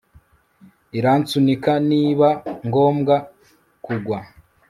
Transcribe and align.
iransunika 0.97 1.73
niba 1.91 2.27
ngomba 2.67 3.15
kugwa 3.85 4.17